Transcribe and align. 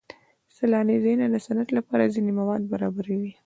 سیلاني 0.55 0.95
ځایونه 1.03 1.25
د 1.29 1.35
صنعت 1.45 1.69
لپاره 1.77 2.11
ځینې 2.13 2.31
مواد 2.39 2.61
برابروي. 2.73 3.31